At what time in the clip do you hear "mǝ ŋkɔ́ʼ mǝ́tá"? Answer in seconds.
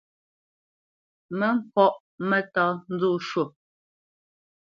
1.37-2.65